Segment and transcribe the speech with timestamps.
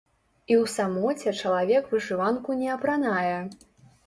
[0.53, 3.39] І ў самоце чалавек вышыванку не апранае.